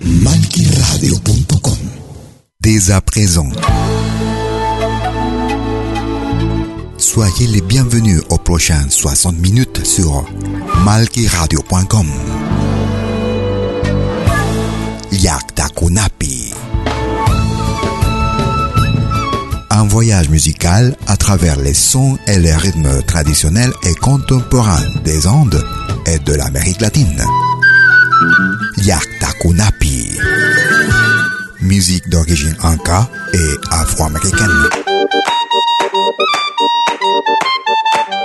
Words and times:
Malquiradio.com 0.00 1.78
Dès 2.60 2.90
à 2.90 3.00
présent. 3.00 3.48
Soyez 6.98 7.46
les 7.46 7.60
bienvenus 7.60 8.20
aux 8.28 8.38
prochaines 8.38 8.90
60 8.90 9.38
minutes 9.38 9.84
sur 9.84 10.24
malquiradio.com. 10.84 12.06
Yakta 15.12 15.68
Kunapi. 15.74 16.52
Un 19.70 19.84
voyage 19.84 20.28
musical 20.28 20.96
à 21.06 21.16
travers 21.16 21.58
les 21.58 21.74
sons 21.74 22.18
et 22.26 22.38
les 22.38 22.54
rythmes 22.54 23.02
traditionnels 23.02 23.72
et 23.84 23.94
contemporains 23.94 24.84
des 25.04 25.26
Andes 25.26 25.64
et 26.06 26.18
de 26.18 26.34
l'Amérique 26.34 26.80
latine. 26.80 27.24
Yaktakunapi. 28.84 30.18
Musique 31.60 32.08
d'origine 32.08 32.56
anka 32.62 33.08
et 33.32 33.54
afro-américaine. 33.70 34.68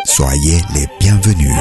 Soyez 0.05 0.61
les 0.75 0.87
bienvenus. 0.99 1.55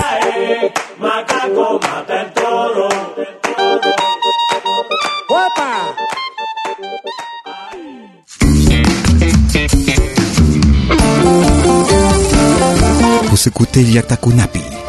Pour 13.29 13.39
s'écouter 13.39 13.83
Yaktakunapi. 13.83 14.80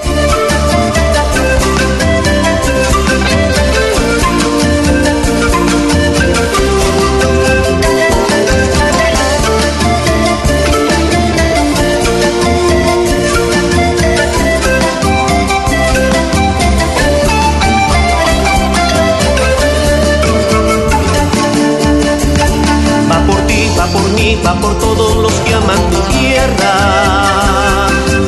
Va 24.45 24.53
por 24.59 24.77
todos 24.79 25.15
los 25.17 25.33
que 25.33 25.53
aman 25.53 25.89
tu 25.89 25.99
tierra. 26.13 26.73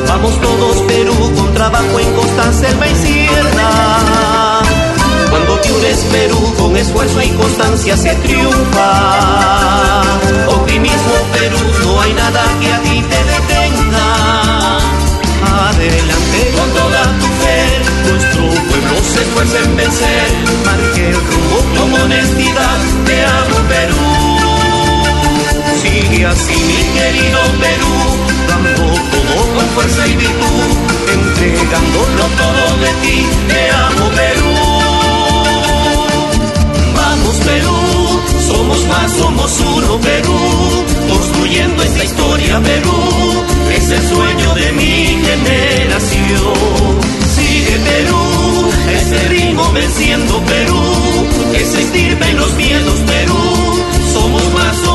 Vamos 0.08 0.40
todos 0.40 0.76
Perú 0.82 1.32
con 1.36 1.54
trabajo 1.54 1.98
en 1.98 2.12
costa, 2.14 2.52
selva 2.52 2.86
y 2.86 2.94
sierra. 2.94 3.70
Cuando 5.30 5.56
te 5.60 5.72
unes 5.72 5.98
Perú 6.12 6.54
con 6.58 6.76
esfuerzo 6.76 7.22
y 7.22 7.28
constancia 7.30 7.96
se 7.96 8.14
triunfa. 8.14 10.02
Optimismo 10.48 11.14
Perú, 11.32 11.58
no 11.84 12.00
hay 12.00 12.12
nada 12.14 12.42
que 12.60 12.72
así 26.34 26.56
mi 26.70 26.82
querido 26.96 27.40
Perú, 27.64 27.94
dando 28.48 28.84
todo 29.12 29.36
con 29.54 29.66
fuerza 29.74 30.06
y 30.06 30.16
virtud, 30.16 30.68
entregándolo 31.16 32.24
todo 32.42 32.64
de 32.84 32.92
ti, 33.02 33.16
te 33.48 33.62
amo 33.70 34.06
Perú. 34.20 34.54
Vamos 36.96 37.36
Perú, 37.50 37.78
somos 38.48 38.80
más, 38.86 39.12
somos 39.12 39.60
uno 39.60 40.00
Perú, 40.00 40.40
construyendo 41.08 41.82
esta 41.82 42.04
historia 42.04 42.60
Perú, 42.60 42.98
es 43.76 43.90
el 43.90 44.08
sueño 44.08 44.54
de 44.54 44.72
mi 44.72 44.94
generación. 45.28 46.54
Sigue 47.36 47.76
Perú, 47.90 48.24
ese 48.98 49.28
ritmo 49.28 49.72
venciendo 49.72 50.40
Perú, 50.42 50.82
que 51.52 51.64
se 51.64 51.80
estirpen 51.82 52.36
los 52.36 52.52
miedos 52.54 52.98
Perú, 53.06 53.42
somos 54.12 54.44
más, 54.54 54.76
somos 54.84 54.93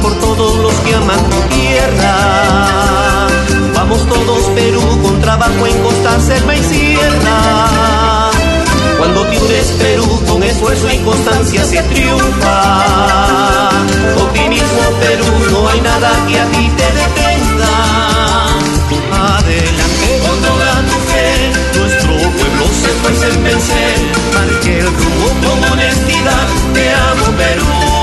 por 0.00 0.14
todos 0.14 0.56
los 0.56 0.74
que 0.80 0.94
aman 0.94 1.30
tu 1.30 1.40
tierra. 1.54 3.26
Vamos 3.74 4.06
todos 4.08 4.42
Perú 4.54 4.82
con 5.02 5.20
trabajo 5.20 5.66
en 5.66 5.82
costa, 5.82 6.20
selva 6.20 6.54
y 6.54 6.62
sierra. 6.62 8.30
Cuando 8.98 9.26
te 9.26 9.62
Perú 9.78 10.22
con 10.28 10.42
esfuerzo 10.42 10.90
y 10.90 10.98
constancia 10.98 11.64
se 11.64 11.82
triunfa. 11.82 13.70
Optimismo 14.16 14.82
Perú, 15.00 15.26
no 15.50 15.68
hay 15.68 15.80
nada 15.80 16.10
que 16.28 16.38
a 16.38 16.46
ti 16.46 16.70
te 16.76 16.84
detenga. 16.84 17.74
Adelante 19.12 20.20
con 20.26 20.40
toda 20.42 20.72
tu 20.88 20.96
fe, 21.10 21.78
nuestro 21.78 22.12
pueblo 22.12 22.66
se 22.80 22.90
esfuerza 22.90 23.26
en 23.28 23.44
vencer. 23.44 23.98
Marque 24.34 24.78
el 24.80 24.86
rumbo 24.86 25.28
con 25.40 25.72
honestidad, 25.72 26.46
te 26.72 26.94
amo 26.94 27.36
Perú. 27.36 28.01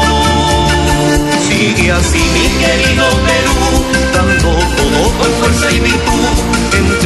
Sigue 1.89 2.01
así 2.01 2.19
mi 2.19 2.47
querido 2.63 3.03
Perú, 3.25 3.55
dando 4.13 4.51
todo 4.77 5.01
con 5.17 5.31
fuerza 5.39 5.71
y 5.71 5.79
virtud, 5.79 6.98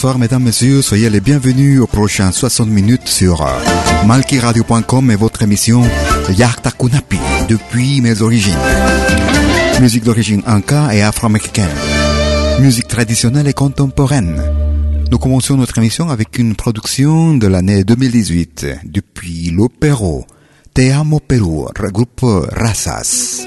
Bonsoir 0.00 0.18
mesdames, 0.18 0.44
messieurs, 0.44 0.80
soyez 0.80 1.10
les 1.10 1.20
bienvenus 1.20 1.78
aux 1.78 1.86
prochains 1.86 2.32
60 2.32 2.70
minutes 2.70 3.06
sur 3.06 3.42
euh, 3.42 3.50
malkiradio.com 4.06 5.10
et 5.10 5.14
votre 5.14 5.42
émission 5.42 5.82
Yarta 6.38 6.70
Kunapi, 6.70 7.18
depuis 7.50 8.00
mes 8.00 8.22
origines. 8.22 8.56
Musique 9.78 10.04
d'origine 10.04 10.40
inca 10.46 10.94
et 10.94 11.02
afro-américaine. 11.02 11.68
Musique 12.60 12.88
traditionnelle 12.88 13.46
et 13.46 13.52
contemporaine. 13.52 14.42
Nous 15.10 15.18
commençons 15.18 15.58
notre 15.58 15.76
émission 15.76 16.08
avec 16.08 16.38
une 16.38 16.56
production 16.56 17.34
de 17.34 17.46
l'année 17.46 17.84
2018 17.84 18.68
depuis 18.84 19.50
l'Opéro 19.50 20.24
Te 20.72 20.90
Amo 20.92 21.20
Perú, 21.20 21.66
groupe 21.92 22.24
Razas. 22.52 23.46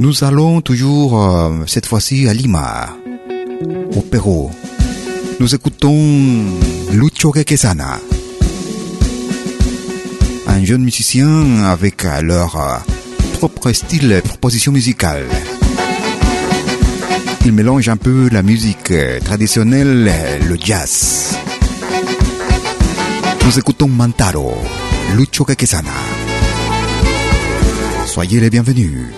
Nous 0.00 0.24
allons 0.24 0.62
toujours, 0.62 1.22
euh, 1.22 1.50
cette 1.66 1.84
fois-ci, 1.84 2.26
à 2.26 2.32
Lima, 2.32 2.96
au 3.94 4.00
Pérou. 4.00 4.50
Nous 5.38 5.54
écoutons 5.54 6.46
Lucho 6.90 7.32
Quequesana, 7.32 8.00
un 10.46 10.64
jeune 10.64 10.84
musicien 10.84 11.64
avec 11.64 12.06
euh, 12.06 12.22
leur 12.22 12.56
euh, 12.56 12.78
propre 13.34 13.72
style 13.72 14.10
et 14.12 14.22
proposition 14.22 14.72
musicale. 14.72 15.26
Il 17.44 17.52
mélange 17.52 17.90
un 17.90 17.98
peu 17.98 18.30
la 18.32 18.42
musique 18.42 18.94
traditionnelle, 19.22 20.10
le 20.48 20.56
jazz. 20.58 21.36
Nous 23.44 23.58
écoutons 23.58 23.88
Mantaro, 23.88 24.54
Lucho 25.14 25.44
Quequesana. 25.44 25.90
Soyez 28.06 28.40
les 28.40 28.48
bienvenus. 28.48 29.08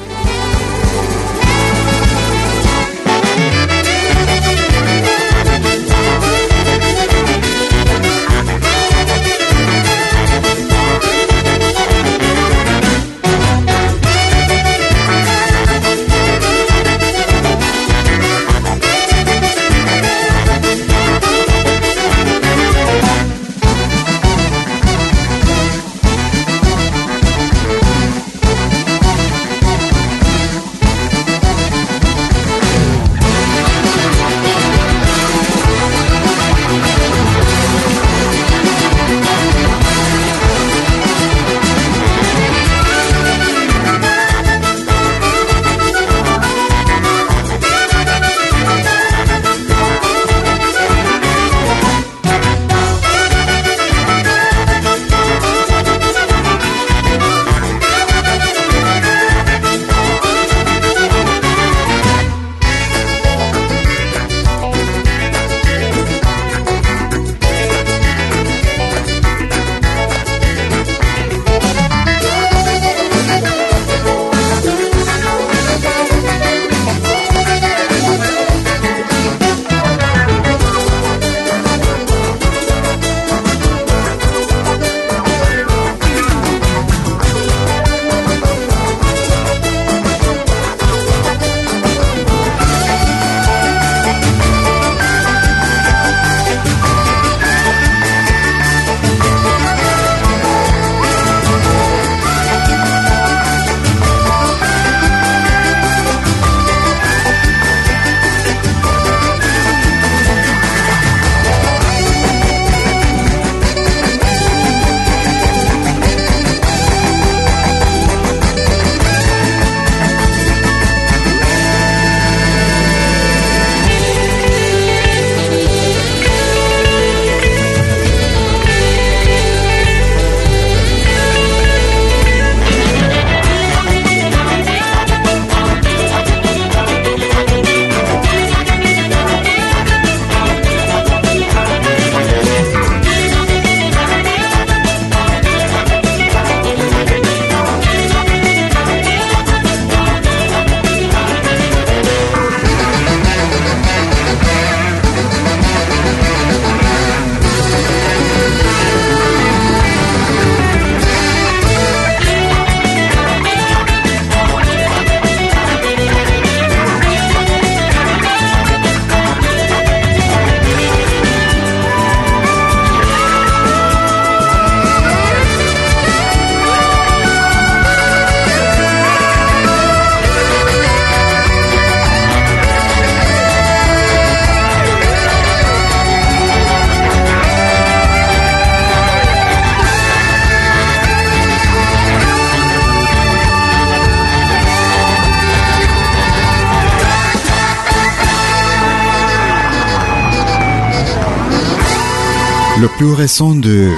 Plus 203.02 203.14
récent 203.14 203.52
de 203.56 203.90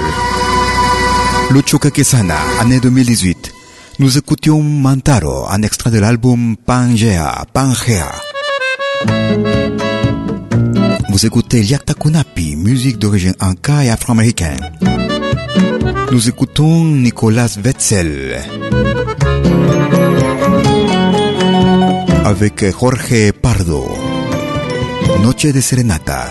Lucho 1.51 1.77
année 2.59 2.79
2018. 2.79 3.53
Nous 3.99 4.17
écoutions 4.17 4.63
Mantaro, 4.63 5.45
un 5.47 5.61
extrait 5.61 5.91
de 5.91 5.99
l'album 5.99 6.55
Pangea, 6.57 7.45
Pangea. 7.53 8.11
Vous 11.11 11.23
écoutez 11.23 11.61
Liakta 11.61 11.93
Kunapi, 11.93 12.55
musique 12.55 12.97
d'origine 12.97 13.35
inca 13.39 13.83
et 13.83 13.91
afro-américaine. 13.91 14.71
Nous 16.11 16.27
écoutons 16.27 16.85
Nicolas 16.85 17.59
Wetzel. 17.63 18.41
Avec 22.23 22.65
Jorge 22.71 23.33
Pardo. 23.39 23.85
Noche 25.21 25.53
de 25.53 25.61
Serenata. 25.61 26.25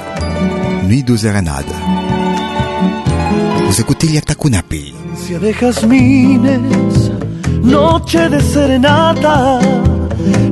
Nuit 0.83 1.05
de 1.05 1.17
Serenade. 1.17 1.73
Vous 3.75 3.81
écoutez 3.81 4.07
Liakta 4.07 4.37
Kunapi. 4.37 4.95
de 5.41 5.53
jazmines, 5.53 7.11
noche 7.65 8.29
de 8.31 8.39
serenata, 8.39 9.59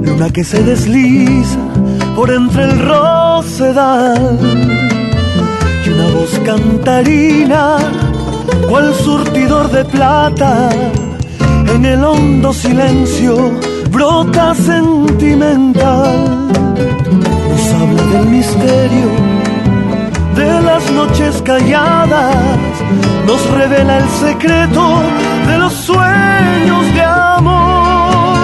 luna 0.03 0.29
que 0.31 0.43
se 0.43 0.61
desliza 0.65 1.57
por 2.17 2.33
entre 2.33 2.65
el 2.65 2.81
rosedal 2.81 4.41
y 5.87 5.89
una 5.91 6.07
voz 6.09 6.37
cantarina, 6.45 7.77
cual 8.69 8.93
surtidor 8.93 9.71
de 9.71 9.85
plata, 9.85 10.71
en 11.77 11.85
el 11.85 12.03
hondo 12.03 12.53
silencio 12.53 13.53
brota 13.93 14.53
sentimental. 14.57 16.49
Nos 17.49 17.75
habla 17.81 18.03
del 18.15 18.27
misterio 18.27 19.43
de 20.35 20.63
las 20.63 20.91
noches 20.91 21.43
calladas, 21.43 22.72
nos 23.27 23.51
revela 23.51 23.99
el 23.99 24.09
secreto 24.09 25.03
de 25.47 25.59
los 25.59 25.73
sueños 25.73 26.95
de 26.95 27.03
amor, 27.03 28.39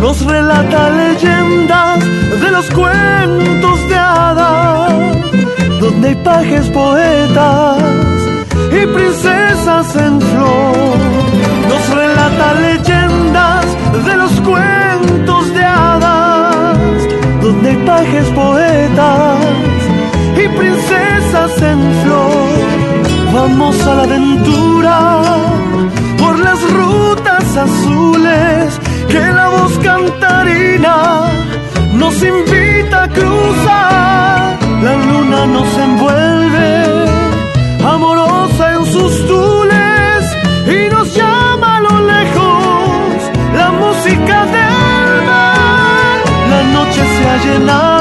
nos 0.00 0.24
relata 0.24 0.90
leyendas 0.90 2.00
de 2.42 2.50
los 2.50 2.66
cuentos 2.70 3.88
de 3.88 3.96
hadas, 3.96 4.92
donde 5.80 6.08
hay 6.08 6.14
pajes 6.16 6.68
poetas 6.68 7.78
y 8.70 8.86
princesas 8.86 9.96
en 9.96 10.20
flor, 10.20 10.96
nos 11.68 11.96
relata 11.96 12.54
leyendas 12.54 13.66
de 14.04 14.16
los 14.16 14.32
cuentos 14.40 15.54
de 15.54 15.64
hadas, 15.64 16.78
donde 17.40 17.70
hay 17.70 17.76
pajes 17.86 18.26
poetas 18.30 19.38
y 20.36 20.48
princesas 20.58 21.62
en 21.62 21.80
flor. 22.02 22.47
Vamos 23.40 23.80
a 23.86 23.94
la 23.94 24.02
aventura 24.02 25.22
por 26.18 26.36
las 26.40 26.60
rutas 26.72 27.56
azules 27.56 28.80
que 29.08 29.20
la 29.38 29.46
voz 29.48 29.78
cantarina 29.78 30.96
nos 31.92 32.20
invita 32.20 33.04
a 33.04 33.08
cruzar. 33.08 34.58
La 34.82 34.94
luna 35.08 35.46
nos 35.46 35.70
envuelve, 35.86 36.68
amorosa 37.94 38.64
en 38.76 38.84
sus 38.86 39.12
tules, 39.28 40.20
y 40.76 40.92
nos 40.92 41.14
llama 41.14 41.76
a 41.76 41.80
lo 41.80 41.96
lejos 42.12 43.14
la 43.54 43.68
música 43.82 44.36
del 44.56 45.10
mar. 45.30 46.16
La 46.52 46.62
noche 46.76 47.02
se 47.14 47.28
ha 47.30 47.36
llenado 47.44 47.97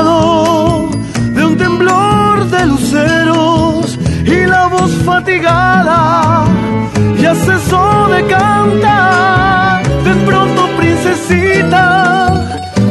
ya 7.27 7.36
cesó 7.36 8.07
de 8.07 8.25
cantar. 8.25 9.84
De 10.07 10.13
pronto, 10.25 10.69
princesita, 10.77 11.84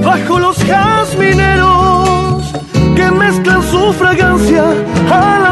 bajo 0.05 0.38
los 0.38 0.57
jazmineros 0.59 2.43
que 2.97 3.11
mezclan 3.12 3.62
su 3.62 3.95
fragancia 3.95 4.64
a 5.11 5.46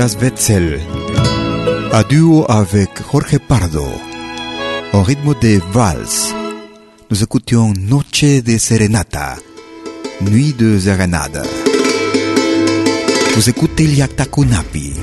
Nicolas 0.00 0.80
à 1.92 2.02
duo 2.04 2.46
avec 2.48 2.88
Jorge 3.12 3.38
Pardo, 3.46 3.84
au 4.94 5.02
rythme 5.02 5.34
de 5.42 5.60
valse. 5.72 6.34
Nous 7.10 7.22
écoutions 7.22 7.74
Noche 7.74 8.42
de 8.42 8.56
Serenata, 8.56 9.36
Nuit 10.22 10.54
de 10.54 10.78
Serenade. 10.78 11.42
Vous 13.34 13.50
écoutez 13.50 13.86
Liakta 13.86 14.24
Kunapi, 14.24 14.94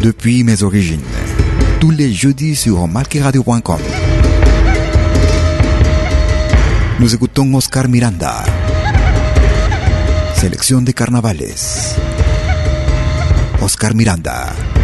depuis 0.00 0.44
mes 0.44 0.62
origines, 0.62 1.00
tous 1.80 1.90
les 1.90 2.12
jeudis 2.12 2.54
sur 2.54 2.86
malkiradio.com. 2.86 3.80
Nous 7.00 7.14
écoutons 7.14 7.52
Oscar 7.54 7.88
Miranda, 7.88 8.44
Selección 10.36 10.82
de 10.82 10.92
Carnavales. 10.92 12.05
Oscar 13.60 13.94
Miranda. 13.94 14.75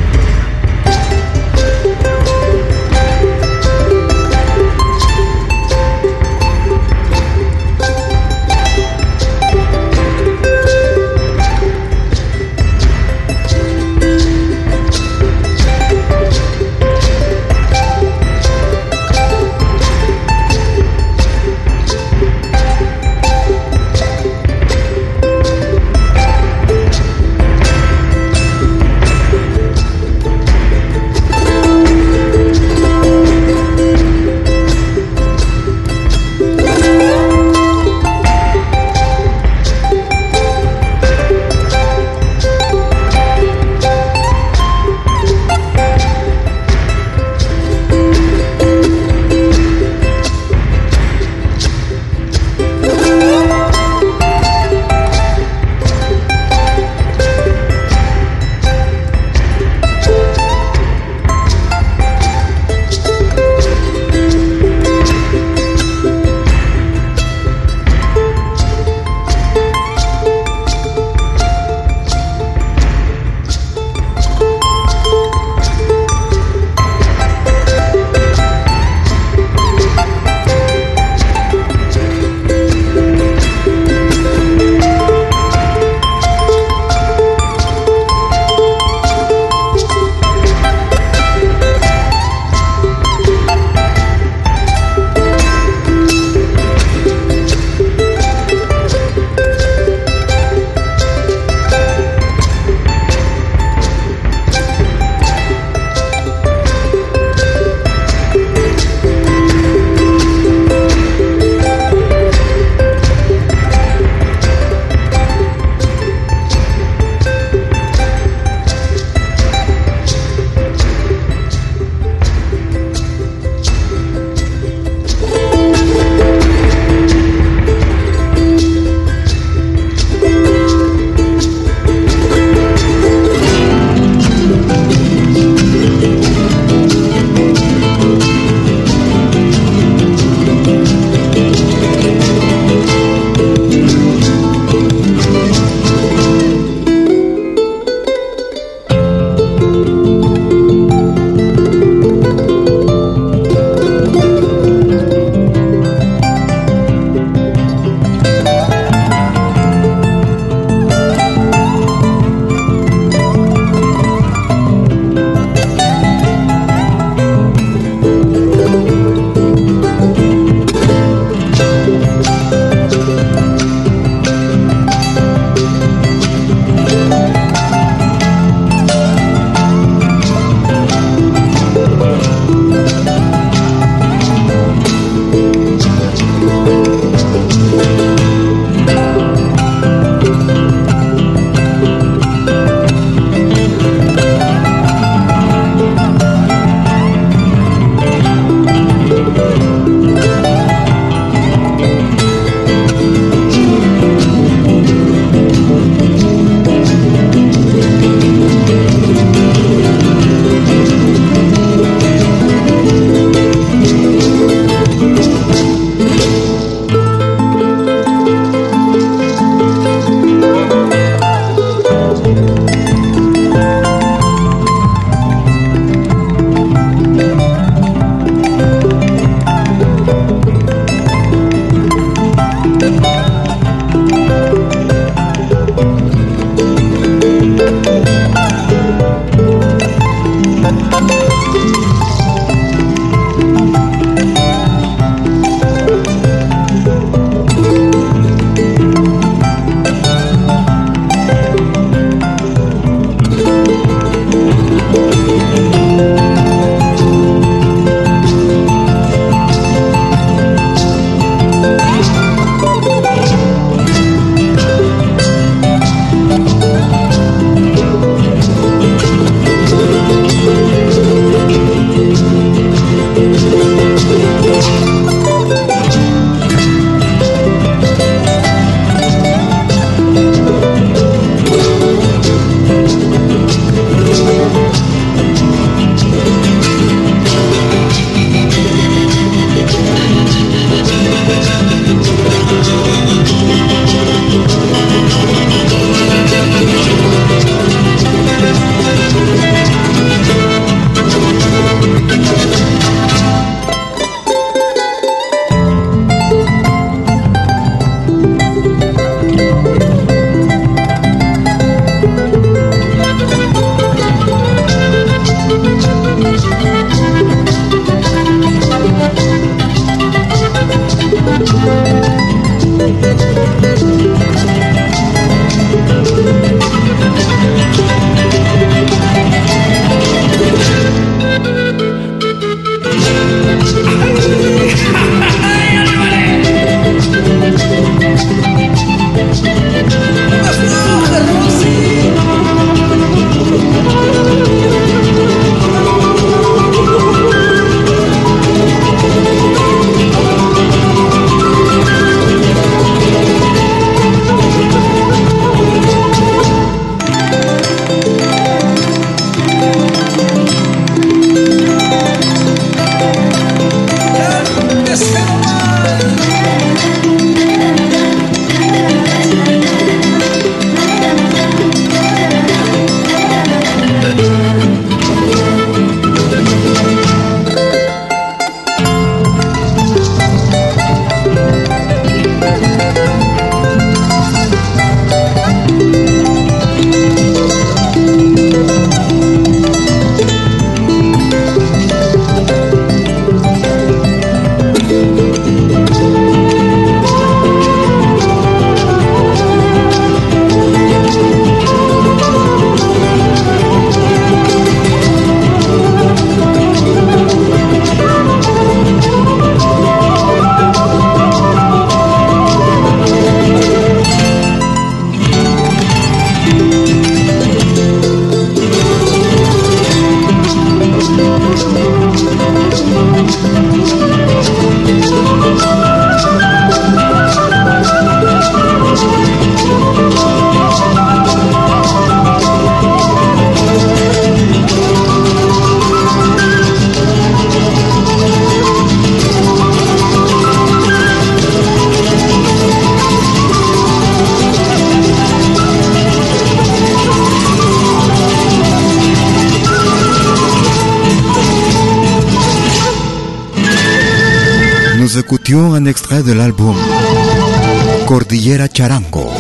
Cordillera 458.43 458.67
Charango. 458.67 459.31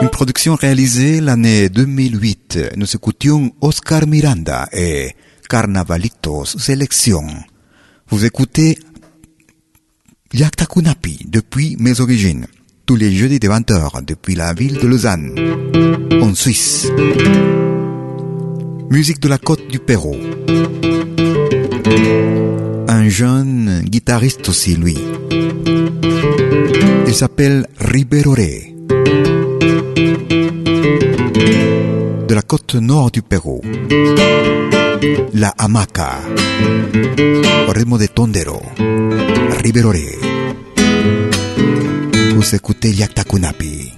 Une 0.00 0.08
production 0.10 0.54
réalisée 0.54 1.20
l'année 1.20 1.68
2008. 1.68 2.76
Nous 2.76 2.86
écoutions 2.94 3.50
Oscar 3.60 4.06
Miranda 4.06 4.68
et 4.72 5.10
Carnavalitos 5.48 6.44
Sélection. 6.44 7.24
Vous 8.10 8.24
écoutez 8.24 8.78
Yakta 10.32 10.66
Kunapi 10.66 11.26
depuis 11.26 11.76
mes 11.80 12.00
origines. 12.00 12.46
Tous 12.86 12.94
les 12.94 13.10
jeudis 13.10 13.40
de 13.40 13.48
20h 13.48 14.04
depuis 14.04 14.36
la 14.36 14.52
ville 14.52 14.78
de 14.78 14.86
Lausanne, 14.86 15.34
en 16.22 16.32
Suisse. 16.36 16.86
Musique 18.88 19.18
de 19.18 19.28
la 19.28 19.38
côte 19.38 19.66
du 19.66 19.80
Pérou 19.80 20.14
un 23.00 23.08
jeune 23.08 23.82
guitariste 23.84 24.48
aussi, 24.48 24.74
lui. 24.76 24.98
Il 27.06 27.14
s'appelle 27.14 27.66
Riberoré. 27.78 28.74
De 32.28 32.34
la 32.34 32.42
côte 32.42 32.74
nord 32.76 33.10
du 33.10 33.22
Pérou. 33.22 33.60
La 35.34 35.54
hamaca. 35.58 36.18
Au 37.68 37.72
de 37.72 38.06
tondero. 38.06 38.62
Riberoré. 39.62 40.18
Vous 42.34 42.54
écoutez 42.54 42.90
Yaktakunapi. 42.92 43.92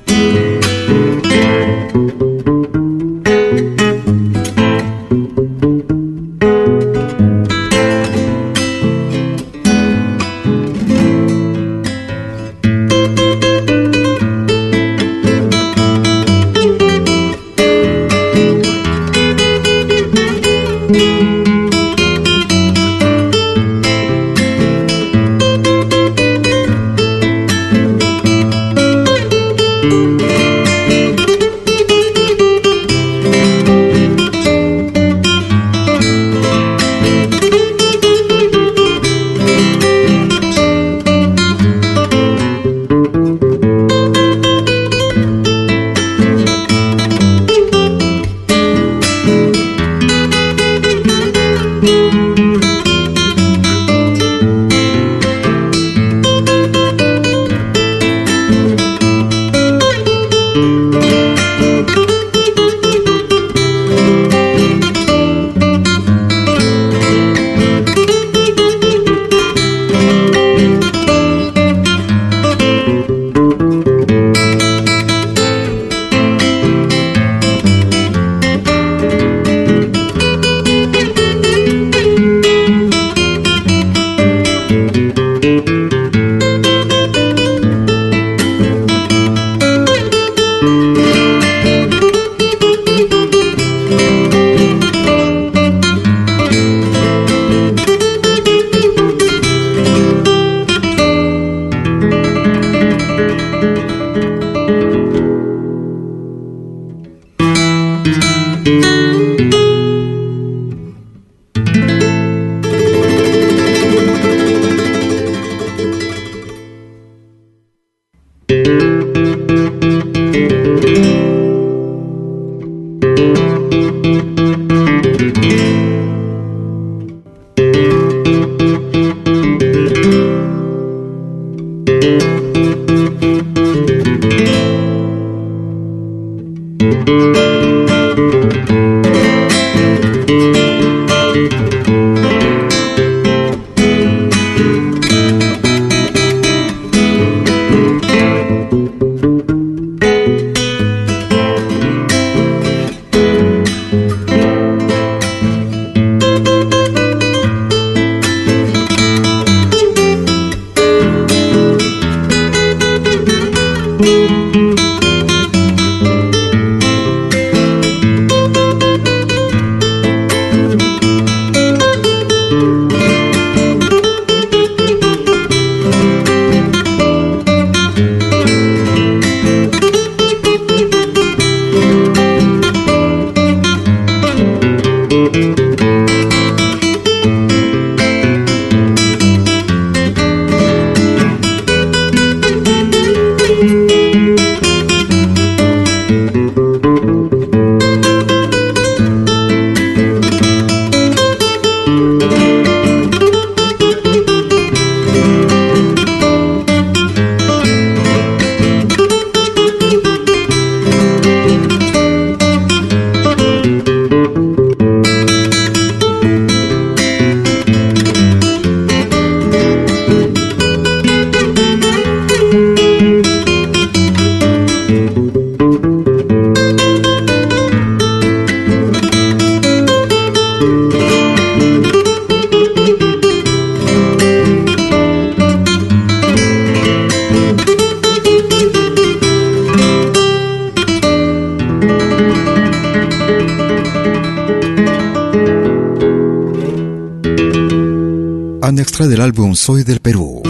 Un 249.03 249.07
extrait 249.07 249.17
de 249.17 249.21
l'album 249.21 249.55
Soy 249.57 249.83
del 249.83 249.99
Perú. 249.99 250.43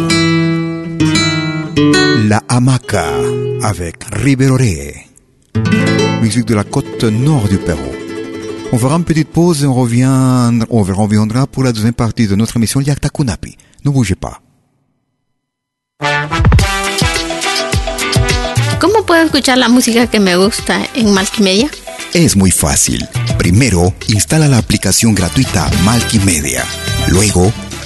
La 2.28 2.42
Hamaca 2.48 3.06
avec 3.62 4.04
Riveroré. 4.10 5.06
Musique 6.20 6.44
de 6.44 6.54
la 6.54 6.64
côte 6.64 7.04
nord 7.04 7.48
du 7.48 7.56
Pérou. 7.56 7.92
On 8.72 8.78
fera 8.78 8.96
une 8.96 9.04
petite 9.04 9.28
pause 9.28 9.64
et 9.64 9.66
on, 9.66 9.72
revient, 9.72 10.66
on 10.68 10.82
reviendra 10.82 11.46
pour 11.46 11.64
la 11.64 11.72
deuxième 11.72 11.94
partie 11.94 12.26
de 12.26 12.36
notre 12.36 12.58
émission 12.58 12.82
Yakta 12.82 13.08
Kunapi. 13.08 13.56
Ne 13.86 13.90
bougez 13.90 14.16
pas. 14.16 14.42
¿Cómo 18.80 19.06
puedo 19.06 19.22
escuchar 19.22 19.56
la 19.56 19.70
música 19.70 20.06
que 20.08 20.20
me 20.20 20.36
gusta 20.36 20.78
en 20.94 21.14
Multimedia? 21.14 21.70
Es 22.12 22.36
muy 22.36 22.50
fácil. 22.50 23.08
Primero, 23.38 23.94
instala 24.08 24.46
la 24.46 24.58
aplicación 24.58 25.14
gratuita 25.14 25.70
Multimedia. 25.84 26.64
Luego, 27.08 27.50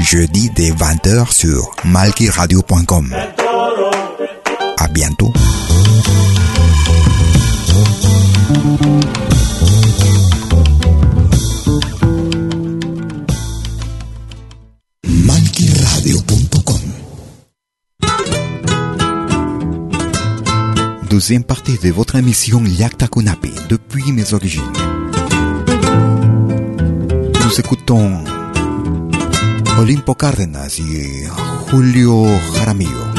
jeudi 0.00 0.50
dès 0.54 0.70
20h 0.70 1.32
sur 1.32 1.70
malkiradio.com. 1.84 3.14
À 4.78 4.88
bientôt. 4.88 5.32
Deuxième 21.10 21.42
partie 21.42 21.76
de 21.82 21.90
votre 21.90 22.14
émission 22.14 22.62
Liakta 22.62 23.08
Kunapi, 23.08 23.50
depuis 23.68 24.12
mes 24.12 24.34
origines. 24.34 24.62
Nous 27.44 27.60
écoutons 27.60 28.22
Olimpo 29.78 30.16
Cárdenas 30.16 30.80
y 30.80 31.08
Julio 31.70 32.26
Jaramillo. 32.54 33.12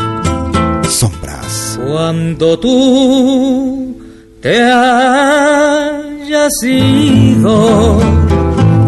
Sombras. 0.89 1.79
Cuando 1.87 2.59
tú 2.59 3.97
te 4.41 4.61
hayas 4.61 6.51
ido, 6.61 7.99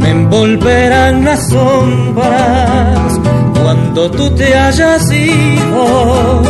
me 0.01 0.09
envolverán 0.09 1.23
las 1.23 1.47
sombras. 1.49 3.19
Cuando 3.63 4.11
tú 4.11 4.29
te 4.31 4.53
hayas 4.53 5.09
ido, 5.09 6.41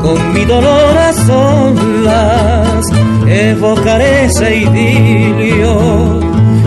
con 0.00 0.32
mi 0.32 0.46
dolor 0.46 0.96
a 0.96 1.12
solas, 1.12 2.86
evocaré 3.26 4.24
ese 4.24 4.56
idilio 4.56 6.20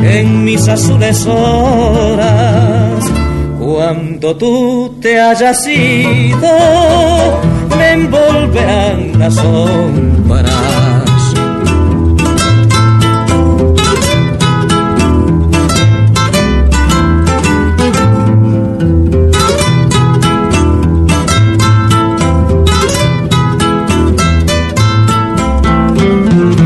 en 0.03 0.43
mis 0.43 0.67
azules 0.67 1.25
horas. 1.25 3.10
Cuando 3.73 4.35
tú 4.35 4.97
te 5.01 5.19
hayas 5.19 5.65
ido, 5.65 6.49
me 7.77 7.91
envolverán 7.93 9.17
las 9.17 9.33
sombras. 9.35 10.51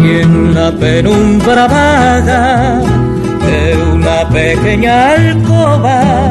En 0.03 0.55
la 0.55 0.71
penumbra 0.71 1.67
vaga 1.67 2.81
de 3.45 3.77
una 3.93 4.27
pequeña 4.29 5.11
alcoba, 5.11 6.29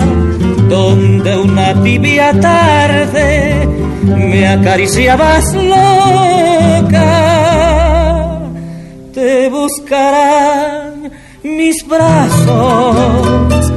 donde 0.75 1.37
una 1.37 1.73
tibia 1.85 2.29
tarde 2.41 3.69
me 4.03 4.49
acariciabas 4.49 5.55
loca, 5.55 7.11
te 9.13 9.49
buscarán 9.51 11.13
mis 11.45 11.77
brazos, 11.87 13.73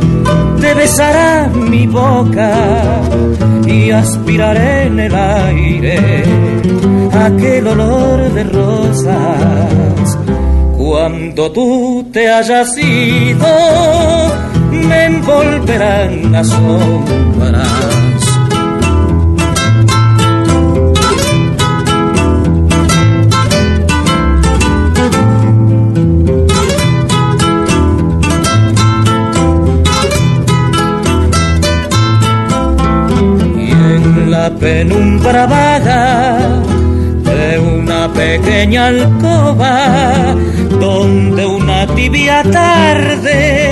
te 0.60 0.74
besará 0.74 1.48
mi 1.54 1.86
boca 1.86 2.52
y 3.68 3.92
aspiraré 3.92 4.88
en 4.88 5.00
el 5.00 5.14
aire 5.14 6.24
aquel 7.28 7.68
olor 7.68 8.34
de 8.34 8.44
rosas. 8.44 10.18
Cuando 10.76 11.52
tú 11.52 12.08
te 12.12 12.32
hayas 12.32 12.76
ido, 12.78 13.46
me 14.72 15.06
envolverán 15.06 16.32
las 16.32 16.48
sombras. 16.48 17.68
Y 33.58 33.72
en 33.72 34.32
la 34.32 34.50
penumbra 34.52 35.46
vaga 35.48 36.38
de 37.24 37.60
una 37.60 38.08
pequeña 38.14 38.88
alcoba, 38.88 40.36
donde 40.80 41.46
una 41.46 41.88
tibia 41.88 42.44
tarde 42.44 43.67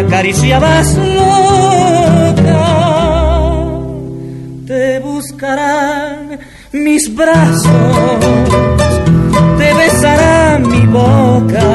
acariciabas 0.00 0.96
loca, 0.96 2.66
te 4.66 4.98
buscarán 5.00 6.38
mis 6.72 7.14
brazos, 7.14 8.20
te 9.58 9.74
besará 9.74 10.58
mi 10.58 10.86
boca 10.86 11.68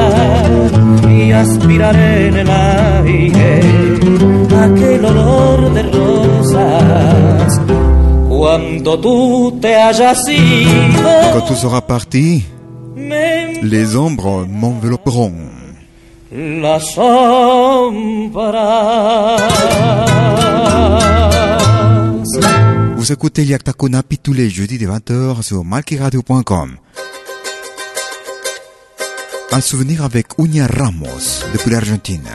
y 1.10 1.32
aspiraré 1.32 2.28
en 2.28 2.38
el 2.38 2.50
aire 2.50 3.60
aquel 4.66 5.06
olor 5.06 5.74
de 5.74 5.84
rosas. 5.84 7.62
Cuando 8.28 9.00
tú 9.00 9.58
te 9.62 9.76
hayas 9.76 10.28
ido, 10.28 11.10
Quand 11.34 11.46
tout 11.48 11.56
sera 11.56 11.82
parti, 11.82 12.46
les 13.62 13.96
ombres 13.96 14.48
m'envelopperont. 14.48 15.65
La 16.36 16.80
sombra. 16.80 18.28
Vous 22.98 23.12
écoutez 23.12 23.46
Liakta 23.46 23.74
Kunapi 23.74 24.18
tous 24.18 24.34
les 24.34 24.50
jeudis 24.50 24.78
de 24.78 24.88
20h 24.88 25.44
sur 25.44 25.64
malkiradio.com. 25.64 26.78
Un 29.52 29.62
souvenir 29.62 30.04
avec 30.04 30.28
Unia 30.38 30.68
Ramos 30.68 31.46
depuis 31.54 31.72
l'Argentine. 31.72 32.28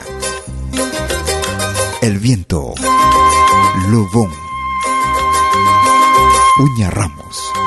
El 2.01 2.17
viento. 2.17 2.73
Le 3.89 3.97
vent. 4.11 4.29
Uña 6.59 6.89
Ramos. 6.89 7.60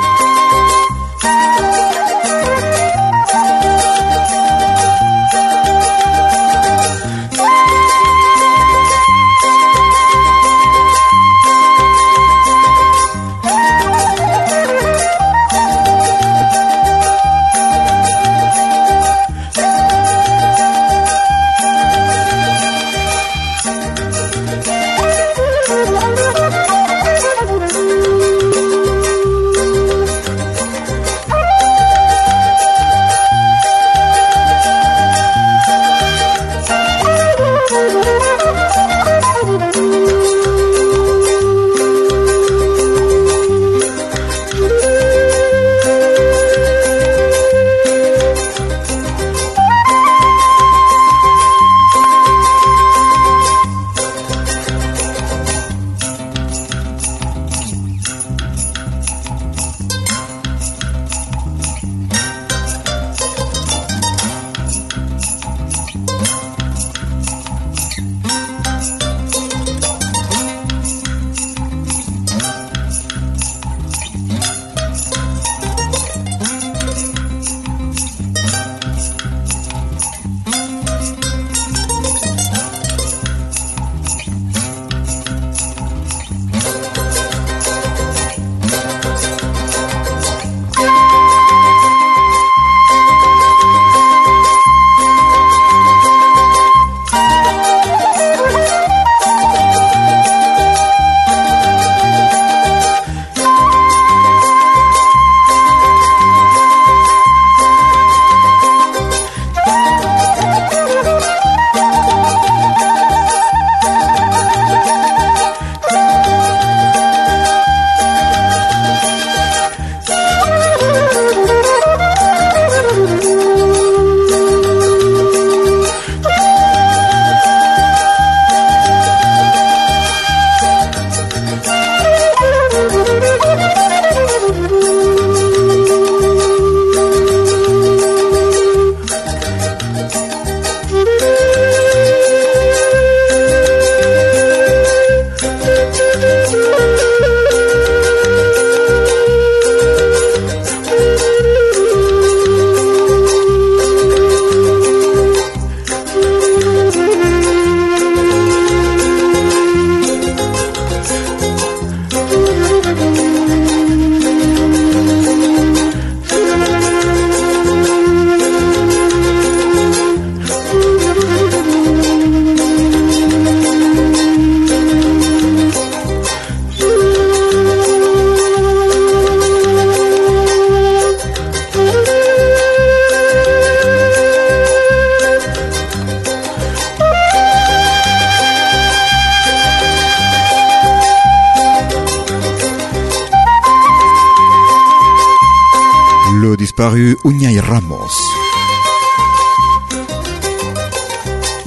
Ramos. 196.86 198.12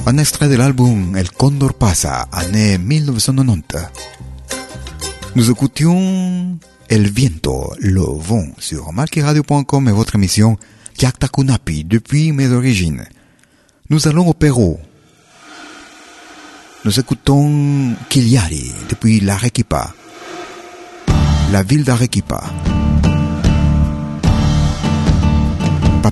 Un 0.06 0.16
extrait 0.16 0.48
de 0.48 0.54
l'album 0.54 1.16
El 1.16 1.32
Condor 1.32 1.74
Pasa, 1.74 2.28
année 2.30 2.78
1990. 2.78 3.78
Nous 5.34 5.50
écoutions 5.50 6.56
El 6.88 7.10
Viento, 7.10 7.72
le 7.80 8.00
vent 8.00 8.46
sur 8.58 8.92
malkiradio.com 8.92 9.88
et 9.88 9.92
votre 9.92 10.14
émission 10.14 10.56
Kunapi 10.96 11.82
depuis 11.82 12.30
mes 12.30 12.52
origines. 12.52 13.04
Nous 13.90 14.06
allons 14.06 14.28
au 14.28 14.34
Pérou. 14.34 14.78
Nous 16.84 17.00
écoutons 17.00 17.94
Kiliari 18.08 18.70
depuis 18.88 19.18
l'Arequipa, 19.18 19.92
la 21.50 21.64
ville 21.64 21.82
d'Arequipa. 21.82 22.44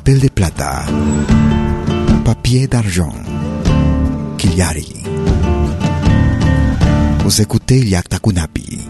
Papel 0.06 0.20
de 0.20 0.28
plata, 0.28 0.84
papier 2.24 2.68
d'argent, 2.68 3.12
Kiliari. 4.38 5.02
Vous 7.24 7.42
écoutez 7.42 7.80
Kunapi. 8.20 8.86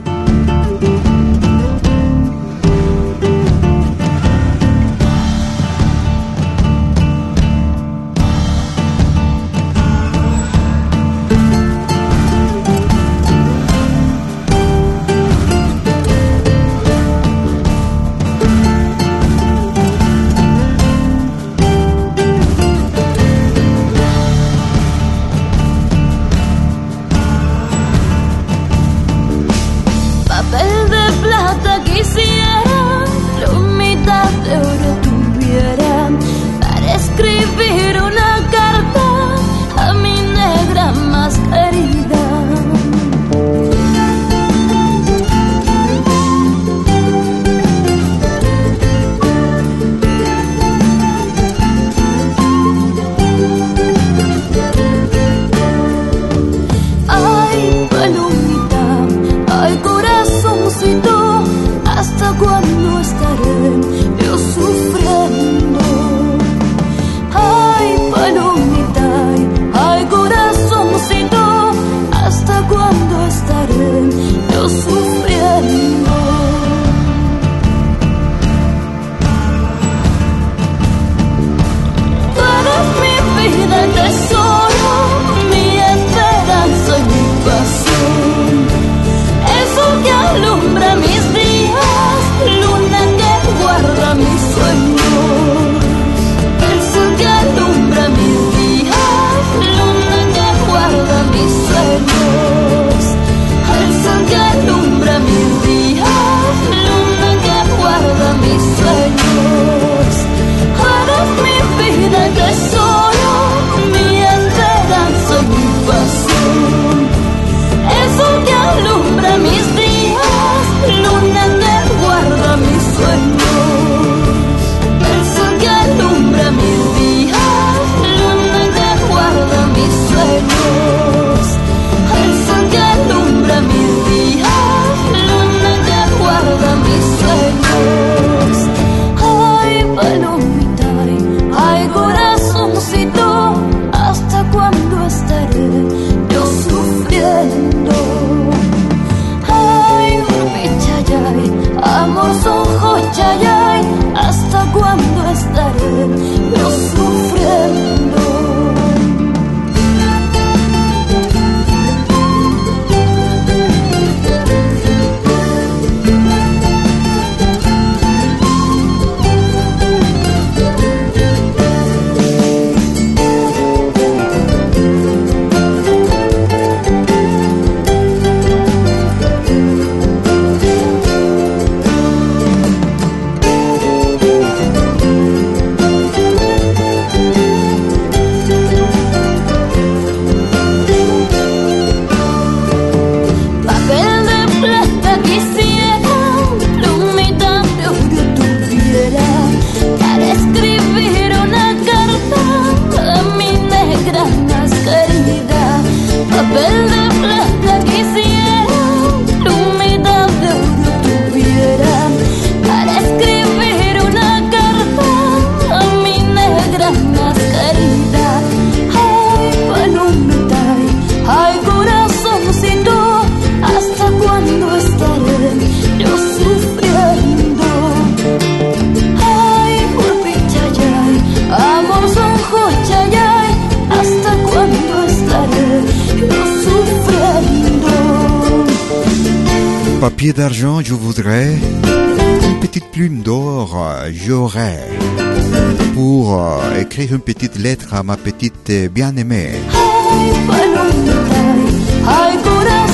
À 247.90 248.02
ma 248.04 248.16
petite 248.16 248.70
bien-aimée. 248.92 249.50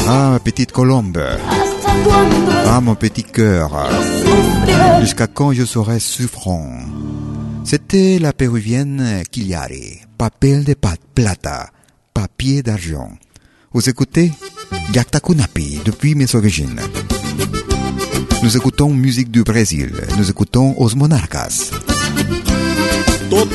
Ah, 0.09 0.31
ma 0.33 0.39
petite 0.39 0.73
colombe. 0.73 1.23
Ah, 2.67 2.81
mon 2.81 2.95
petit 2.95 3.23
cœur, 3.23 3.87
jusqu'à 5.01 5.27
quand 5.27 5.53
je 5.53 5.65
serai 5.65 6.01
souffrant 6.01 6.71
C'était 7.65 8.19
la 8.19 8.33
péruvienne 8.33 9.23
Kiliare, 9.31 10.07
papel 10.17 10.65
de 10.65 10.75
plata, 11.15 11.69
papier 12.15 12.63
d'argent. 12.63 13.11
Vous 13.73 13.89
écoutez 13.91 14.33
Gakta 14.93 15.21
Kunapi 15.21 15.81
depuis 15.85 16.15
mes 16.15 16.35
origines. 16.35 16.81
Nous 18.43 18.57
écoutons 18.57 18.89
musique 18.91 19.31
du 19.31 19.43
Brésil, 19.43 19.93
nous 20.17 20.31
écoutons 20.31 20.75
Os 20.79 20.97
Monarcas. 20.97 21.71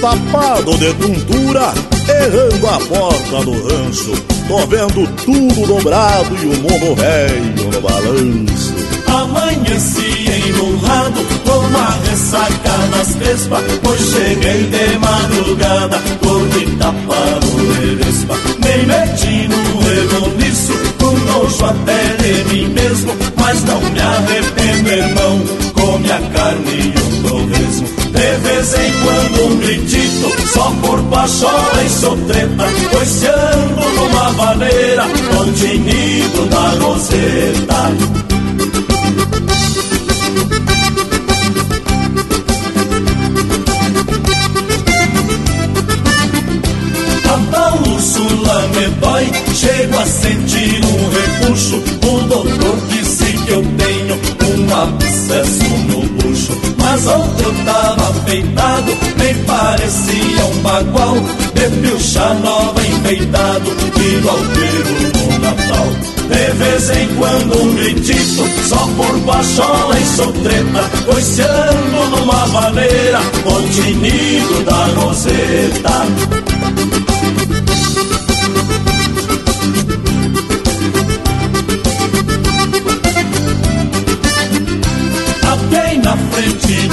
Tapado 0.02 0.78
de 0.78 0.94
tontura, 0.94 1.74
errando 2.08 2.68
a 2.68 2.80
porta 2.80 3.44
do 3.44 3.68
rancho. 3.68 4.12
Tô 4.48 4.58
vendo 4.68 5.08
tudo 5.26 5.68
dobrado 5.68 6.36
e 6.36 6.46
o 6.46 6.56
mundo 6.62 6.96
velho 6.96 7.72
no 7.72 7.82
balanço. 7.82 8.76
Amanheci 9.08 10.26
enrolado 10.48 11.20
com 11.44 11.58
uma 11.58 11.90
ressaca 12.08 12.78
das 12.92 13.16
crespas 13.16 13.64
Pois 13.82 14.02
cheguei 14.02 14.64
de 14.66 14.98
madrugada, 15.00 16.00
cor 16.22 16.48
de 16.50 16.76
tapa 16.76 17.40
no 17.44 17.92
Erespa 17.92 18.36
Nem 18.60 18.86
meti 18.86 19.48
no 19.48 19.80
rebuliço, 19.82 20.74
com 21.00 21.18
nojo 21.18 21.66
até 21.66 22.16
de 22.18 22.44
mim 22.54 22.68
mesmo 22.68 23.14
Mas 23.38 23.64
não 23.64 23.82
me 23.82 24.00
arrependo, 24.00 24.90
irmão, 24.90 25.42
come 25.74 26.12
a 26.12 26.20
carne 26.20 26.94
e 26.96 27.00
o 27.00 27.30
torresmo 27.30 27.97
De 28.12 28.38
vez 28.42 28.74
em 28.74 28.92
quando 29.04 29.46
um 29.46 29.58
gritito, 29.58 30.50
só 30.54 30.72
por 30.82 31.02
pachola 31.04 31.84
e 31.84 31.90
sotreta 31.90 32.66
Pois 32.92 33.08
se 33.08 33.28
ando 33.28 33.90
numa 33.96 34.30
vaneira, 34.32 35.06
continido 35.36 36.46
da 36.48 36.70
roseta 36.84 38.18
Úrsula 48.08 48.68
me 48.76 48.88
dói, 49.02 49.26
chego 49.54 50.00
a 50.00 50.06
sentir 50.06 50.82
um 50.86 51.10
repuxo. 51.10 51.78
O 51.78 52.20
doutor 52.28 52.78
disse 52.90 53.26
que 53.26 53.52
eu 53.52 53.64
tenho 53.78 54.16
um 54.16 54.76
abscesso 54.76 55.70
no 55.88 56.02
bucho. 56.02 56.67
Mas 56.90 57.06
eu 57.06 57.66
tava 57.66 58.14
peitado, 58.22 58.98
nem 59.18 59.36
parecia 59.44 60.46
um 60.46 60.62
bagual. 60.62 61.16
De 61.54 61.82
pilcha 61.82 62.34
nova 62.36 62.82
enfeitado, 62.82 63.72
igual 64.00 64.38
pelo 64.38 65.32
no 65.32 65.40
Natal. 65.40 65.88
De 66.30 66.54
vez 66.54 66.90
em 66.92 67.08
quando 67.18 67.62
um 67.62 67.76
gritito, 67.76 68.48
só 68.70 68.88
por 68.96 69.18
baixola 69.20 70.00
e 70.00 70.06
sotreta. 70.06 70.90
Pois 71.06 71.26
se 71.26 71.42
ando 71.42 72.16
numa 72.16 72.46
vaneira, 72.48 73.20
continido 73.44 74.64
da 74.64 74.86
roseta. 74.96 76.57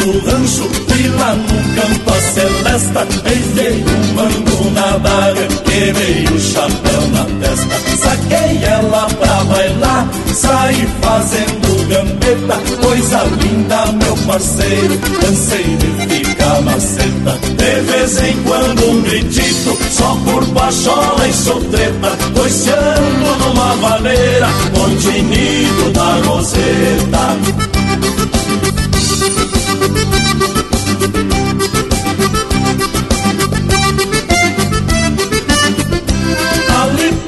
Do 0.04 0.18
rancho 0.26 0.68
E 0.98 1.08
lá 1.08 1.34
no 1.34 1.74
canto 1.74 2.10
a 2.10 2.20
celesta 2.20 3.06
Enfiei 3.24 3.84
um 3.84 4.14
mango 4.14 4.70
na 4.72 4.98
daga 4.98 5.46
Queimei 5.64 6.24
o 6.24 6.40
chapéu 6.40 7.08
na 7.12 7.24
testa. 7.40 7.96
Saquei 7.96 8.64
ela 8.64 9.06
pra 9.06 9.44
bailar 9.44 10.08
Saí 10.34 10.86
fazendo 11.00 11.88
gambeta 11.88 12.86
Coisa 12.86 13.24
linda 13.40 13.86
meu 13.92 14.16
parceiro 14.26 14.98
Cansei 15.20 15.76
de 15.76 16.14
ficar 16.14 16.60
maceta. 16.62 17.38
De 17.56 17.80
vez 17.80 18.22
em 18.22 18.42
quando 18.42 18.90
um 18.90 19.00
gritito 19.02 19.78
Só 19.90 20.16
por 20.16 20.44
baixola 20.46 21.26
e 21.26 21.32
sotreta 21.32 22.12
Pois 22.34 22.52
se 22.52 22.70
ando 22.70 23.44
numa 23.44 23.74
vaneira 23.76 24.48
Continido 24.74 25.90
da 25.92 26.28
roseta 26.28 27.73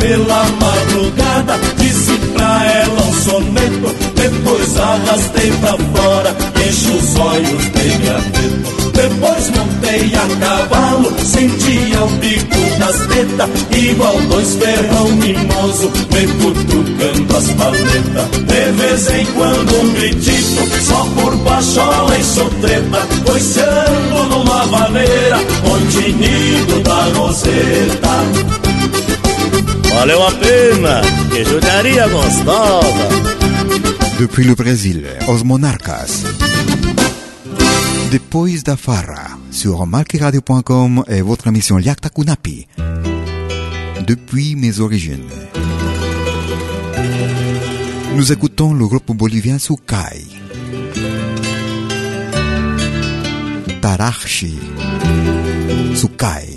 pela 0.06 0.44
madrugada 0.44 1.58
Disse 1.78 2.16
pra 2.32 2.64
ela 2.64 3.02
um 3.02 3.12
soneto 3.12 3.94
Depois 4.14 4.78
arrastei 4.78 5.52
pra 5.60 5.76
fora 5.76 6.36
Encho 6.66 6.92
os 6.92 7.16
olhos 7.18 7.64
de 7.64 7.98
graveto 7.98 8.76
depois 8.96 9.50
montei 9.50 10.10
a 10.14 10.26
cavalo, 10.40 11.12
sentia 11.22 12.02
o 12.02 12.08
bico 12.08 12.78
das 12.78 12.96
tetas, 13.08 13.50
igual 13.70 14.18
dois 14.30 14.54
ferrão 14.54 15.08
mimoso, 15.10 15.92
me 16.10 16.26
cutucando 16.26 17.36
as 17.36 17.46
paletas. 17.52 18.30
De 18.46 18.72
vez 18.72 19.10
em 19.10 19.26
quando 19.34 19.82
um 19.82 19.92
gritito, 19.92 20.82
só 20.82 21.04
por 21.14 21.36
baixola 21.36 22.16
e 22.16 22.24
sotreta, 22.24 23.06
pois 23.26 23.42
se 23.42 23.60
ando 23.60 24.24
numa 24.30 24.64
vaneira, 24.64 25.40
continido 25.62 26.80
da 26.80 27.02
roseta. 27.18 28.56
Depuis 34.20 34.44
le 34.44 34.54
Brésil, 34.54 35.06
Os 35.26 35.42
Monarcas. 35.42 36.22
Depois 38.12 38.62
da 38.62 38.76
Farra, 38.76 39.38
sur 39.50 39.86
malkiradio.com 39.86 41.02
et 41.08 41.22
votre 41.22 41.46
émission 41.46 41.78
Liakta 41.78 42.10
Kunapi. 42.10 42.66
Depuis 44.06 44.54
mes 44.54 44.80
origines. 44.80 45.30
Nous 48.16 48.32
écoutons 48.32 48.74
le 48.74 48.86
groupe 48.86 49.12
bolivien 49.16 49.58
Sukai. 49.58 50.26
Tarachi. 53.80 54.58
Sukai. 55.94 56.56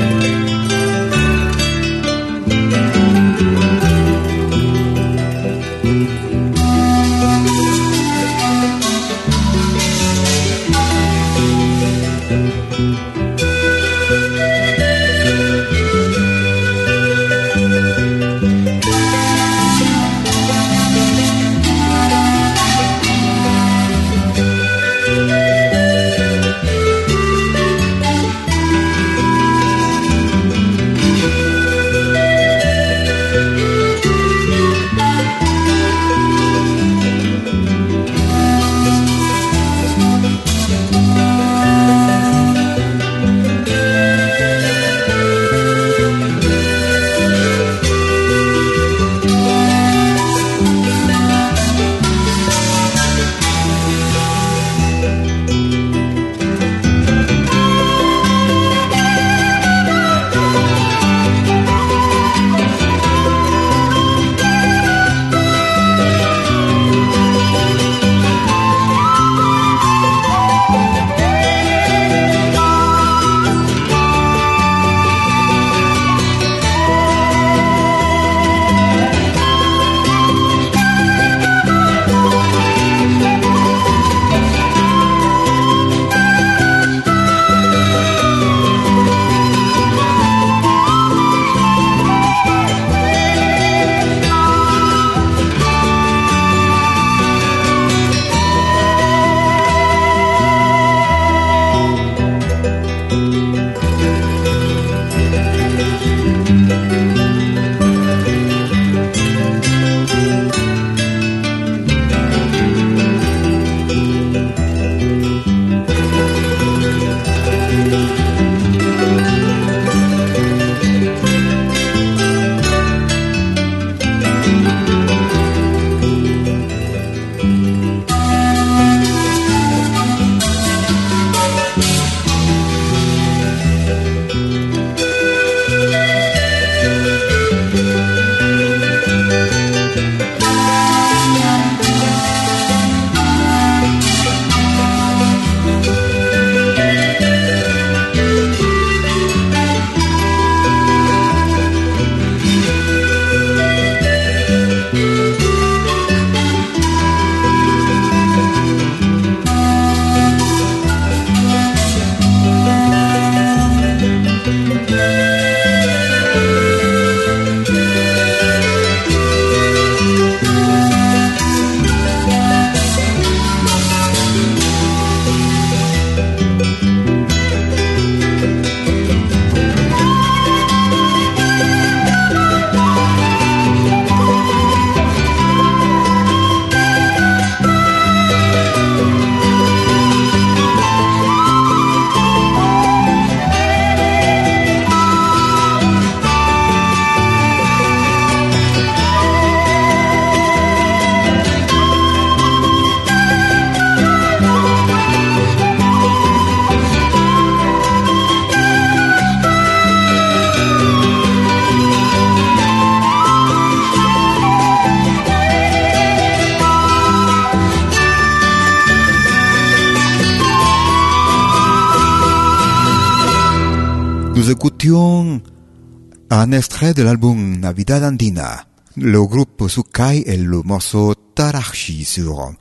Un 226.41 226.53
extrait 226.53 226.95
de 226.95 227.03
l'album 227.03 227.59
Navidad 227.59 228.03
Andina. 228.03 228.63
Le 228.97 229.23
groupe 229.23 229.69
Sukai 229.69 230.23
et 230.25 230.37
le 230.37 230.63
morceau 230.63 231.13
Tarachi 231.35 232.03
sur 232.03 232.53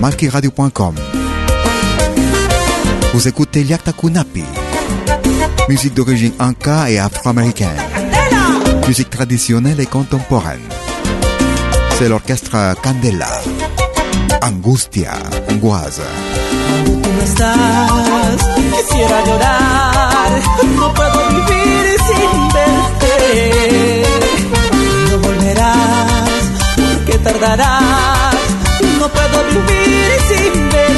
malkiradio.com. 0.00 0.94
Vous 3.12 3.26
écoutez 3.26 3.64
Liakta 3.64 3.92
Kunapi, 3.92 4.44
musique 5.68 5.94
d'origine 5.94 6.32
inca 6.38 6.88
et 6.88 7.00
afro-américaine, 7.00 7.82
musique 8.86 9.10
traditionnelle 9.10 9.80
et 9.80 9.86
contemporaine. 9.86 10.60
C'est 11.98 12.08
l'orchestre 12.08 12.76
Candela, 12.82 13.32
Angustia, 14.42 15.14
Angoise. 15.50 16.02
Porque 27.32 27.46
tardarás, 27.46 28.34
no 28.98 29.08
puedo 29.08 29.44
vivir 29.44 30.20
sin 30.28 30.68
verte. 30.70 30.89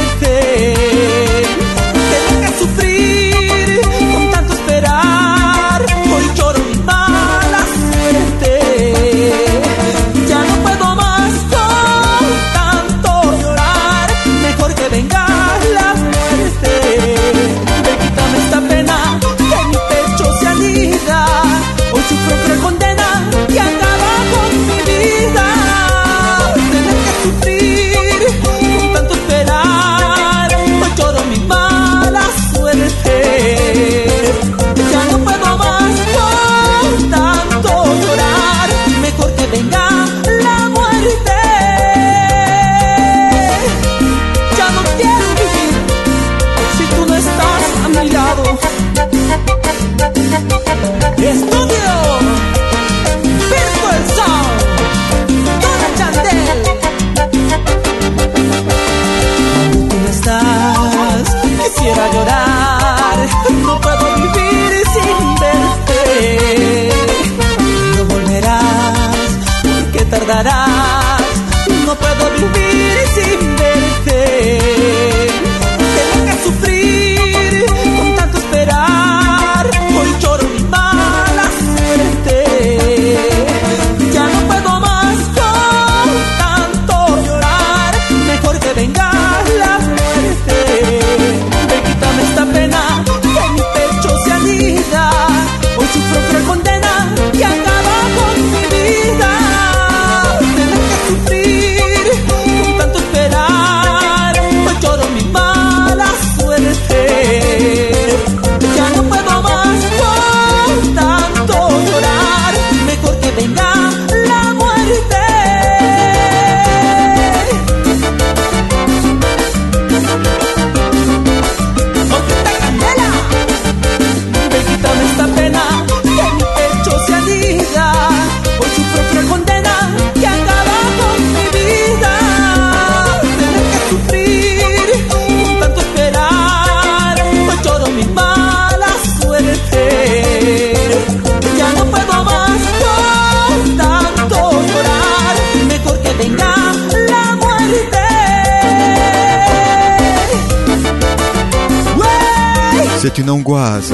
C'est 153.15 153.21
une 153.21 153.31
angoisse. 153.31 153.93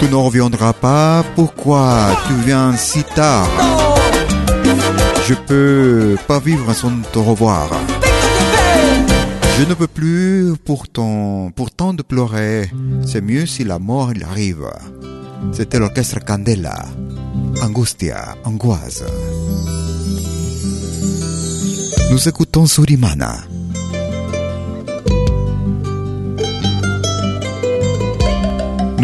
Tu 0.00 0.04
ne 0.04 0.16
reviendras 0.16 0.74
pas. 0.74 1.24
Pourquoi 1.34 2.14
tu 2.26 2.34
viens 2.44 2.76
si 2.76 3.02
tard? 3.04 3.48
Je 5.26 5.32
peux 5.32 6.16
pas 6.28 6.40
vivre 6.40 6.74
sans 6.74 6.92
te 7.10 7.18
revoir. 7.18 7.70
Je 9.58 9.64
ne 9.64 9.72
peux 9.72 9.86
plus 9.86 10.52
pourtant, 10.62 11.50
pourtant 11.56 11.94
de 11.94 12.02
pleurer. 12.02 12.70
C'est 13.06 13.22
mieux 13.22 13.46
si 13.46 13.64
la 13.64 13.78
mort 13.78 14.10
arrive. 14.28 14.66
C'était 15.52 15.78
l'orchestre 15.78 16.22
Candela. 16.22 16.84
Angustia, 17.62 18.36
angoisse. 18.44 19.04
Nous 22.10 22.28
écoutons 22.28 22.66
Surimana. 22.66 23.38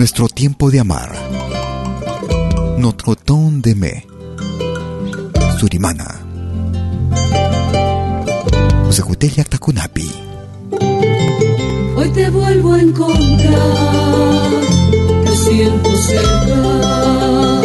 Nuestro 0.01 0.29
tiempo 0.29 0.71
de 0.71 0.81
amar. 0.81 1.13
Notre 2.79 3.15
temps 3.15 3.51
d'aimer. 3.53 4.07
Surimana. 5.59 6.09
Vous 8.87 8.99
écoutez 8.99 9.29
Liakta 9.29 9.59
Kunapi. 9.59 10.11
Hoy 11.99 12.09
te 12.15 12.31
vuelvo 12.31 12.73
a 12.73 12.81
encontrar, 12.81 14.51
te 15.27 15.37
siento 15.37 15.91
cerca, 15.97 17.61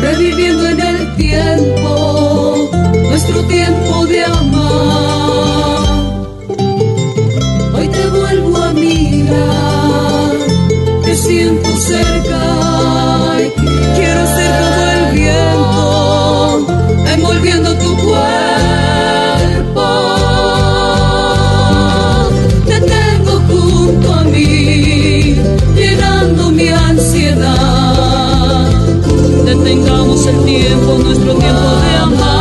reviviendo 0.00 0.66
en 0.70 0.80
el 0.80 1.16
tiempo, 1.16 2.70
nuestro 3.10 3.44
tiempo 3.44 4.06
de 4.06 4.24
amar. 4.24 5.84
Hoy 7.76 7.88
te 7.88 8.08
vuelvo 8.08 8.56
a 8.56 8.72
mirar, 8.72 9.63
siento 11.16 11.76
cerca, 11.76 12.40
quiero 13.94 14.26
ser 14.34 14.50
como 14.60 14.82
el 14.90 15.04
viento, 15.14 16.66
envolviendo 17.14 17.74
tu 17.76 17.96
cuerpo. 17.98 19.86
Te 22.66 22.80
tengo 22.80 23.40
junto 23.48 24.12
a 24.12 24.24
mí, 24.24 25.36
llenando 25.76 26.50
mi 26.50 26.68
ansiedad. 26.68 28.66
Detengamos 29.44 30.26
el 30.26 30.44
tiempo, 30.44 30.98
nuestro 30.98 31.34
tiempo 31.34 31.76
de 31.82 31.96
amar. 31.96 32.33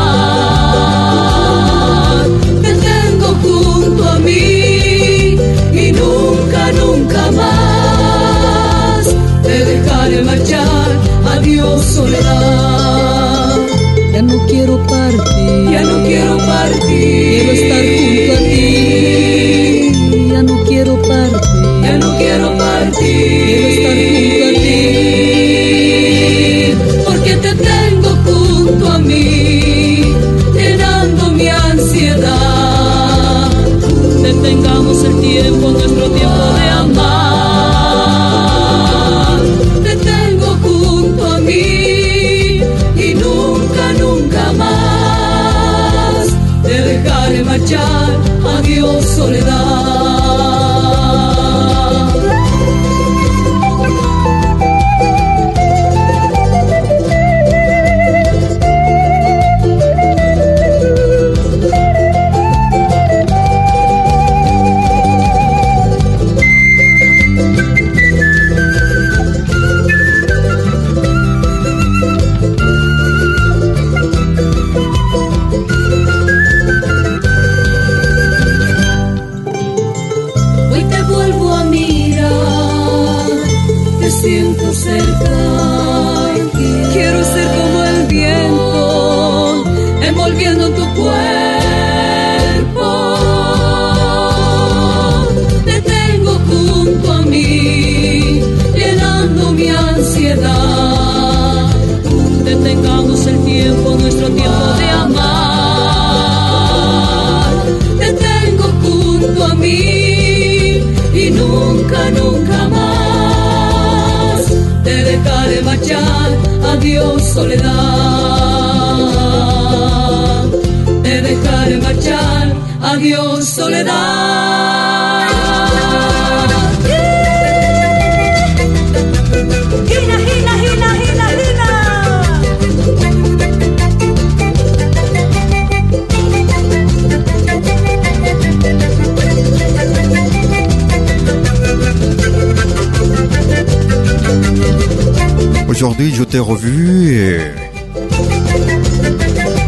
Aujourd'hui, 145.94 146.16
je 146.16 146.24
t'ai 146.24 146.39
revu 146.39 147.14
et 147.14 147.39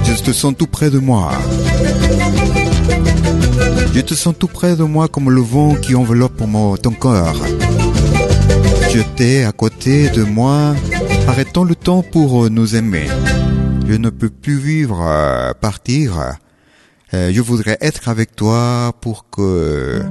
je 0.04 0.24
te 0.24 0.32
sens 0.32 0.56
tout 0.58 0.66
près 0.66 0.90
de 0.90 0.98
moi. 0.98 1.32
Je 3.94 4.02
te 4.02 4.16
sens 4.16 4.34
tout 4.36 4.48
près 4.48 4.76
de 4.76 4.82
moi 4.82 5.08
comme 5.08 5.30
le 5.30 5.42
vent 5.42 5.76
qui 5.76 5.94
enveloppe 5.94 6.42
ton 6.82 6.94
corps. 6.94 7.46
Je 8.92 9.02
t'ai 9.16 9.44
à 9.44 9.52
côté 9.52 10.10
de 10.10 10.24
moi, 10.24 10.74
arrêtons 11.28 11.64
le 11.64 11.76
temps 11.76 12.02
pour 12.02 12.50
nous 12.50 12.76
aimer. 12.76 13.06
Je 13.88 13.94
ne 13.94 14.10
peux 14.10 14.32
plus 14.32 14.58
vivre, 14.58 15.54
partir. 15.62 16.38
Euh, 17.14 17.32
je 17.32 17.42
voudrais 17.42 17.78
être 17.82 18.10
avec 18.10 18.36
toi 18.36 18.94
pour 19.00 19.30
que 19.30 20.02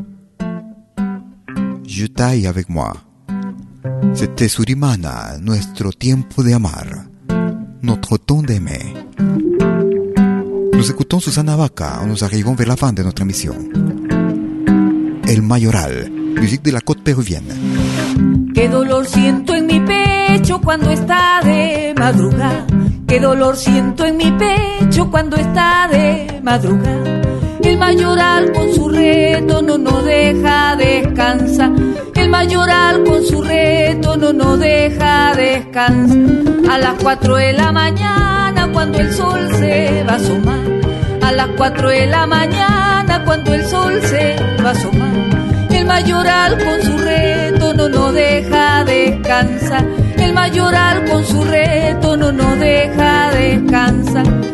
je 1.89 2.07
taille 2.07 2.47
avec 2.47 2.69
moi. 2.69 2.93
C'était 4.15 4.49
Surimana, 4.49 5.37
nuestro 5.41 5.93
tiempo 5.93 6.43
de 6.43 6.55
amar, 6.55 6.87
notre 7.83 8.17
temps 8.17 8.43
d'aimer. 8.43 8.95
Nous 10.73 10.91
écoutons 10.91 11.21
Susana 11.21 11.57
Vaca, 11.57 12.01
nous 12.07 12.25
arrivons 12.25 12.55
vers 12.55 12.69
la 12.69 12.77
fin 12.77 12.93
de 12.93 13.03
notre 13.03 13.23
émission. 13.23 13.55
El 15.27 15.43
Mayoral, 15.43 16.11
musique 16.11 16.63
de 16.63 16.71
la 16.71 16.81
côte 16.81 17.03
péruvienne. 17.03 17.55
Qué 18.55 18.69
dolor 18.69 19.07
siento 19.07 19.55
en 19.55 19.67
mi 19.67 19.81
pecho 19.81 20.61
cuando 20.61 20.91
está 20.91 21.41
de 21.43 21.95
madrugada. 21.99 22.67
Qué 23.07 23.21
dolor 23.21 23.57
siento 23.57 24.05
en 24.05 24.17
mi 24.17 24.33
pecho 24.33 25.11
cuando 25.11 25.37
está 25.37 25.89
de 25.91 26.41
madrugada. 26.43 27.44
El 27.65 27.79
mayoral 27.79 28.53
con 28.53 28.75
su 28.75 28.89
reto 28.91 29.63
no 29.63 29.79
nos 29.79 30.05
deja 30.05 30.77
descansar. 30.77 31.73
El 32.15 32.29
mayoral 32.29 33.03
con 33.05 33.25
su 33.25 33.43
reto 33.43 34.17
no 34.19 34.33
nos 34.35 34.61
deja 34.61 35.33
descansar. 35.35 36.19
A 36.71 36.79
las 36.79 36.95
4 37.03 37.37
de 37.37 37.53
la 37.55 37.73
mañana 37.73 38.69
cuando 38.71 38.99
el 38.99 39.13
sol 39.15 39.49
se 39.57 40.05
va 40.07 40.13
a 40.13 40.17
asomar. 40.17 40.61
A 41.23 41.33
las 41.33 41.49
4 41.57 41.89
de 41.89 42.07
la 42.07 42.27
mañana 42.27 43.23
cuando 43.25 43.55
el 43.55 43.65
sol 43.65 44.01
se 44.03 44.37
va 44.63 44.69
a 44.69 44.73
asomar. 44.73 45.15
El 45.71 45.87
mayoral 45.87 46.59
con 46.63 46.83
su 46.83 46.99
reto 46.99 47.73
no 47.73 47.89
nos 47.89 48.13
deja 48.13 48.85
descansar. 48.85 49.87
El 50.19 50.35
mayoral 50.35 51.05
con 51.11 51.25
su 51.25 51.43
reto 51.43 52.17
no 52.17 52.31
nos 52.31 52.59
deja 52.61 53.31
descansar. 53.33 54.54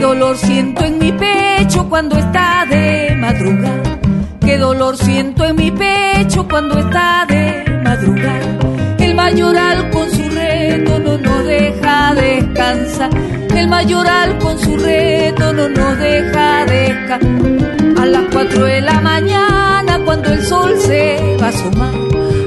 Dolor 0.00 0.36
siento 0.36 0.84
en 0.84 0.98
mi 0.98 1.12
pecho 1.12 1.88
cuando 1.88 2.16
está 2.16 2.64
de 2.70 3.16
madrugada. 3.16 3.98
Qué 4.40 4.56
dolor 4.56 4.96
siento 4.96 5.44
en 5.44 5.56
mi 5.56 5.70
pecho 5.70 6.46
cuando 6.48 6.78
está 6.78 7.26
de 7.28 7.64
madrugada. 7.82 8.58
El 8.98 9.14
mayoral 9.14 9.90
con 9.90 10.10
su 10.10 10.22
reto 10.30 10.98
no 11.00 11.18
nos 11.18 11.44
deja 11.44 12.14
descansar. 12.14 13.10
El 13.54 13.68
mayoral 13.68 14.38
con 14.38 14.58
su 14.58 14.76
reto 14.76 15.52
no 15.52 15.68
nos 15.68 15.98
deja 15.98 16.64
descansar. 16.64 18.00
A 18.00 18.06
las 18.06 18.24
4 18.32 18.64
de 18.64 18.80
la 18.80 19.00
mañana 19.00 20.00
cuando 20.04 20.32
el 20.32 20.46
sol 20.46 20.74
se 20.78 21.36
va 21.40 21.46
a 21.46 21.48
asomar. 21.50 21.94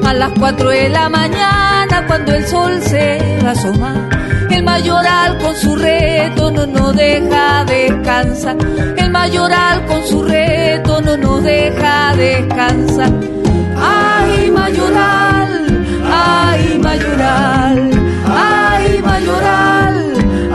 A 0.06 0.14
las 0.14 0.32
4 0.40 0.70
de 0.70 0.90
la 0.90 1.10
mañana 1.10 2.06
cuando 2.08 2.34
el 2.34 2.48
sol 2.48 2.82
se 2.82 3.40
va 3.44 3.50
a 3.50 3.52
asomar. 3.52 4.31
Mayoral 4.72 5.38
con 5.40 5.54
su 5.58 5.76
reto 5.76 6.50
no 6.50 6.66
nos 6.66 6.96
deja 6.96 7.66
descansar. 7.66 8.56
El 8.96 9.12
mayoral 9.12 9.86
con 9.86 10.02
su 10.08 10.24
reto 10.24 11.02
no 11.02 11.18
nos 11.18 11.44
deja 11.44 12.16
descansar. 12.16 13.12
Ay, 13.78 14.50
mayoral, 14.50 15.84
ay, 16.10 16.80
mayoral, 16.80 17.92
ay, 18.28 19.02
mayoral, 19.04 19.96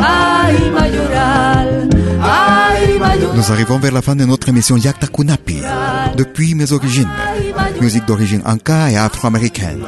ay, 0.00 0.70
mayoral, 0.78 1.88
ay, 2.22 2.98
mayoral. 2.98 3.36
Nous 3.36 3.52
arrivons 3.52 3.78
vers 3.78 3.92
la 3.92 4.00
fin 4.00 4.16
de 4.16 4.24
notre 4.24 4.48
émission 4.48 4.78
Yakta 4.78 5.08
Kunapi. 5.08 5.60
Depuis 6.16 6.54
mes 6.54 6.72
origines, 6.72 7.12
musique 7.82 8.06
d'origine 8.06 8.40
anka 8.46 8.90
et 8.90 8.96
afro-américaine, 8.96 9.84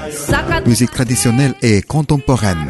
musique 0.66 0.91
traditionnelle 0.91 1.55
et 1.62 1.81
contemporaine. 1.81 2.68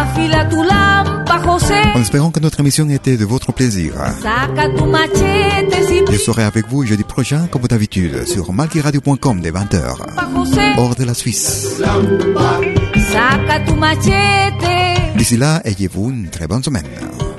Afila 0.00 0.44
tu 0.46 0.56
lampa, 0.56 1.36
José. 1.44 1.74
En 1.94 2.00
espérant 2.00 2.30
que 2.30 2.40
notre 2.40 2.60
émission 2.60 2.88
était 2.88 3.16
de 3.16 3.24
votre 3.24 3.52
plaisir. 3.52 3.92
Saca 4.22 4.68
tu 4.76 4.84
machete, 4.84 5.74
si 5.88 6.00
Je 6.10 6.18
serai 6.18 6.44
avec 6.44 6.66
vous 6.68 6.84
jeudi 6.84 7.04
prochain, 7.04 7.46
comme 7.50 7.62
d'habitude, 7.62 8.26
sur 8.26 8.52
malkiradio.com 8.52 9.40
dès 9.40 9.50
20h, 9.50 9.96
José. 10.34 10.62
hors 10.78 10.94
de 10.94 11.04
la 11.04 11.14
Suisse. 11.14 11.76
Saca 13.12 13.60
tu 13.66 13.74
machete, 13.74 15.16
D'ici 15.16 15.36
là, 15.36 15.60
ayez-vous 15.64 16.10
une 16.10 16.28
très 16.30 16.46
bonne 16.46 16.62
semaine. 16.62 16.86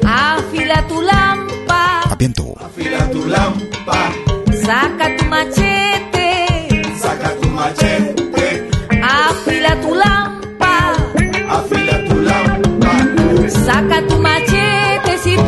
afila 0.03 0.83
tu 0.87 0.95
lampa. 0.95 2.11
À 2.11 2.15
bientôt. 2.15 2.55
Saca 4.63 5.07
tu 5.17 5.25
machete, 5.25 6.10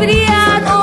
afila 0.04 0.83